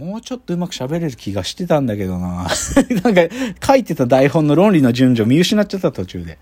[0.00, 2.48] もうちょっとうまく喋れる気がしてたんだけどな。
[3.04, 3.20] なんか
[3.66, 6.38] 書いてた台本の論理の順序見失っちゃった途中で。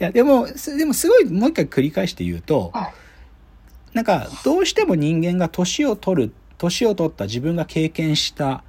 [0.00, 2.72] いや、でも、でもすごいもう一回繰り返して言うと、
[3.92, 8.64] なんかどうしても人間が年を取る、年を取った自分が経験した、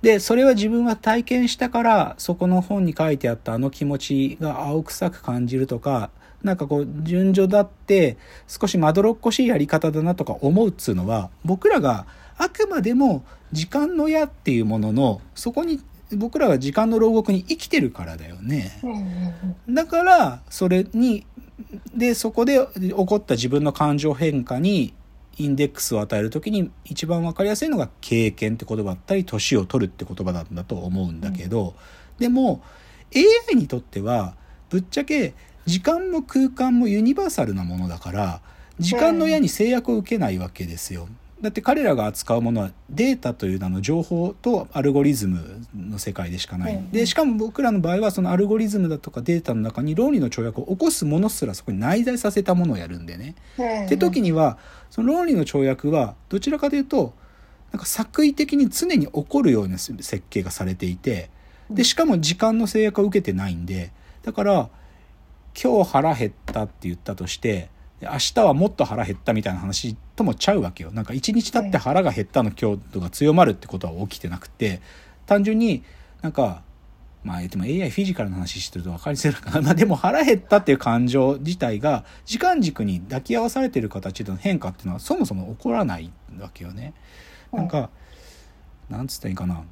[0.00, 6.10] で、それは自分は体験したから、そこの本に書いてあったあの気持ちが青臭く感じるとか、
[6.44, 8.16] なんかこう、順序だって、
[8.46, 12.06] 少しまどろっこしいやり方だなとか思うっつうのは、僕らが
[12.36, 15.80] あくまでも時間の矢っていうものの、そこに
[16.12, 18.78] 僕らは時間の牢獄に生きてるからだよね。
[19.68, 21.26] だから、それに、
[21.94, 24.92] で、そこで起こった自分の感情変化に
[25.38, 31.74] インデックスを与えるときに一番わかりやすいのが経験って言葉だったり、年を取るって言葉なんだと思うんだけど、
[32.18, 32.62] でも
[33.14, 34.34] AI にとっては
[34.70, 35.34] ぶっちゃけ
[35.66, 38.40] 時間も空間もユニバーサルなものだから、
[38.78, 41.08] 時間の矢に制約を受けないわけですよ。
[41.40, 46.84] だって彼らが扱うものはデータという名の情報とアルゴリズムの世界でしかない。
[46.90, 53.34] で、しかも僕らの場合はそのアルゴリズムだとかデータの中に論理の跳躍を起こすものすらそこに内在させたものをやるんでね。
[53.84, 54.56] って時には、
[54.90, 57.12] その論理の跳躍はどちらかというと、
[57.72, 61.28] なんか作為的に常に起こるような設計がされていて、
[61.68, 63.90] で、しかも時間の制約を受けてないんで、
[64.22, 64.70] だから、
[65.60, 67.70] 今日腹減ったって言ったとして、
[68.02, 70.90] 明日はもっと腹減ったみたいな話ともちゃうわけよ。
[70.92, 74.80] なんか一日経って腹が減ったの強度が強まるってことは起きてなくて、
[75.26, 75.84] 単純に
[76.22, 76.62] なんか、
[77.22, 79.60] まあ言っても AI フィジカルの話してると分かりづらいかな。
[79.62, 86.92] まあでも腹減ったっていう感情自体が時間軸に抱き合わされてる形での変化っていうのはそもそも起こらないわけよね。
[87.52, 87.90] なんか、
[88.90, 89.62] なんつったらいいかな。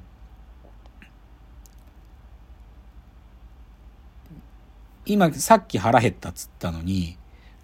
[5.05, 7.17] 今さっき腹減ったっつったのに、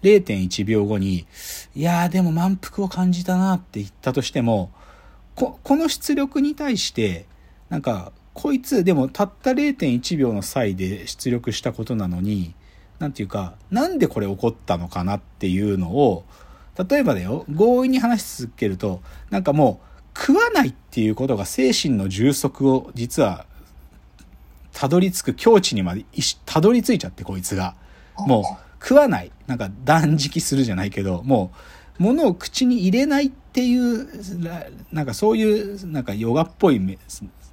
[0.03, 1.25] 0.1秒後に、
[1.75, 4.71] いやーでも満腹を感じたなって言ったとしても、
[5.35, 7.25] こ、この出力に対して、
[7.69, 12.55] なんか、こいつ、でもたった0.1秒の際で出力したことなのに、
[12.99, 16.25] なんていうか、なんでこれ起こったのかなっていうのを、
[16.89, 19.81] 例えばだよ、強引に話し続けると、なんかも
[20.15, 23.45] う、食わないっていうことが精神の充足を実は、
[24.79, 26.05] たどり着く境地にまで、
[26.45, 27.75] たどり着いちゃって、こいつが。
[28.17, 28.43] もう、
[28.81, 29.31] 食わない。
[29.45, 31.51] なんか断食するじゃないけど、も
[31.99, 34.07] う、物を口に入れないっていう、
[34.93, 36.79] なんかそういう、なんかヨガっぽい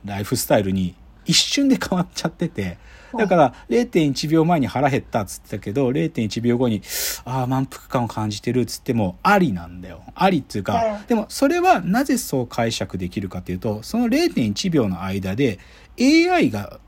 [0.05, 0.95] ライフスタイルに
[1.25, 2.79] 一瞬で変わっちゃってて、
[3.19, 6.81] だから0.1秒前に腹減ったっつってたけど、0.1秒後に、
[7.25, 10.05] ああ、満腹感を感じてるっつってもありなんだよ。
[10.15, 15.59] ありっていうか、でもそれはなぜそう解釈できるかっていうと、その0.1秒の間で
[15.99, 16.79] AI が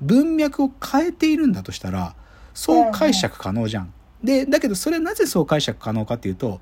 [0.00, 2.14] 文脈を変えているんだとしたら、
[2.54, 3.92] そう解釈可能じゃん。
[4.22, 6.60] で、だけどそれはなぜそう解釈可能かっていうと、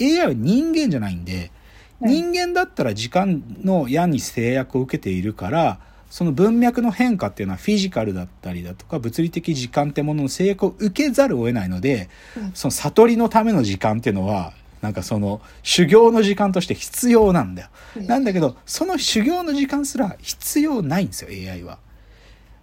[0.00, 1.50] AI は人間じゃないんで、
[2.00, 5.80] 人間だったら時間の矢に制約を受けているから、
[6.10, 12.08] その文脈の変化っていうのはフィジカルだったりだとか物理的時間ってものの制約を受けざるを得ないので、
[12.54, 17.68] その悟りのための時間っていうのはなんかその修行の時間として必要なんだよ。
[18.06, 21.78] なんだけどその修行の時間すら必要ないんですよ AI は。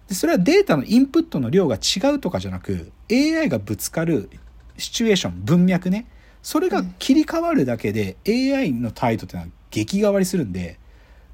[0.08, 4.30] でそれはデータのインプットの量が違うとかじゃなく AI がぶつかる
[4.78, 6.06] シチュエーション文脈ね。
[6.42, 10.78] それが切り替わるだけで AI の態度っていうのは激変わりするんで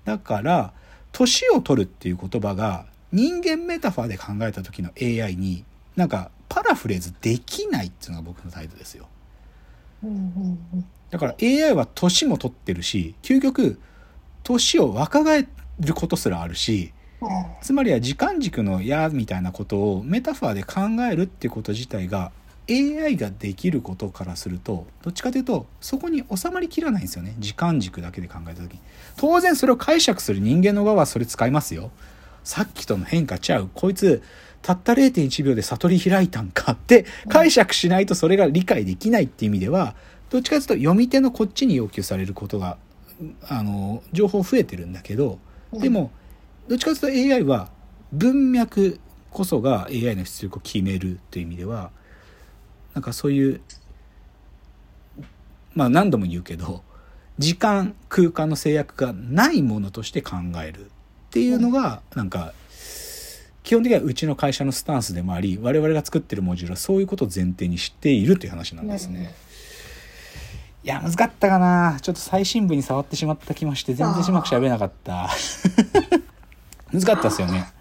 [0.06, 0.72] だから
[1.12, 5.64] 年を取るっていう言葉が人間メタファーで考えた時の AI に
[5.96, 9.06] なんかパラフレーズできないっていうのが僕の態度ですよ。
[11.10, 13.78] だから AI は年も取ってるし究極
[14.42, 15.46] 年を若返
[15.78, 16.92] ることすらあるし
[17.60, 22.32] つまりは時間軸の矢みたいなことをメタファーで考えるってこと自体が
[22.70, 27.34] AI ができることからするとどっちかというとそこに収まりきらないんですよね。
[27.38, 28.80] 時間軸だけで考えた時に。
[29.16, 31.90] 当然それを解釈する人間の側はそれ使いますよ。
[32.44, 33.68] さっきとの変化ちゃう。
[33.74, 34.22] こいつ
[34.62, 39.96] たった0.1秒で悟り開いたんかって解釈しないとそれが理解できないっていう意味では
[40.30, 42.78] どっちかというと読み手のこっちに要求されることが
[43.48, 45.38] あの情報増えてるんだけど
[45.72, 46.10] でも
[46.72, 47.68] どっちかというと AI は
[48.12, 48.98] 文脈
[49.30, 51.90] こそが AI の出力を決めるという意味では
[52.94, 53.60] なんかそういう
[55.74, 56.82] まあ何度も言うけど
[57.36, 60.88] 時間空間の制約がないものとして考えるっ
[61.28, 62.54] ていうのがなんか
[63.62, 69.34] 基本的にはうちの会社のスタンスでもあり我々が作ってるモジュールはそういうことを前提にしているという話なんですね。
[70.84, 71.98] いや難かったかな。
[72.00, 75.28] ちょっと最新部に触ってしまった気もして全然うまくしゃべれなかった
[76.92, 77.72] 難かったですよね。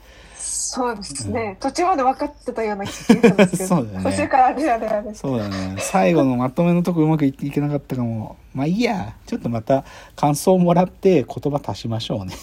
[0.71, 1.57] そうですね。
[1.59, 3.67] 途中まで分かってたような気がするんですけど。
[3.67, 5.13] そうだね途中からあれあれあれ。
[5.13, 5.75] そうだね。
[5.79, 8.37] 最後のまとめのとこうまくいいけなかったかも。
[8.53, 9.13] まあいいや。
[9.25, 9.83] ちょっとまた
[10.15, 12.35] 感想をもらって言葉足しましょうね。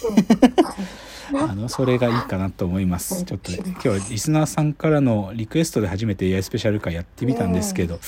[1.33, 3.23] あの、それがいいかなと思います。
[3.23, 7.99] ちょっと、今日はリスナーさんからのリクエストで初めて AI スペシャル回やってみたんですけど、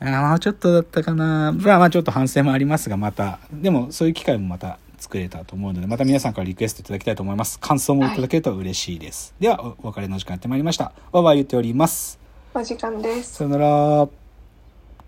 [0.00, 1.52] ああちょっとだったかな。
[1.52, 7.58] まあまあちょっと反省もありますが、また、でもそういう機会もまた作れたと思うので、また皆さんからリクエストいただきたいと思います。
[7.58, 9.34] 感想もいただけると嬉しいです。
[9.40, 10.92] では、お別れの時間やってまいりました。
[11.12, 12.18] バイバイ言っております。
[12.54, 13.34] お時間です。
[13.34, 14.19] さよなら。